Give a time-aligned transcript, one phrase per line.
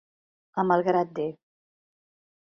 [0.61, 1.25] A malgrat de.